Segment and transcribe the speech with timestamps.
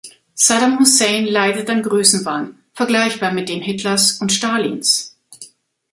[0.33, 5.15] Saddam Hussein leidet an Größenwahn, vergleichbar mit dem Hitlers und Stalins.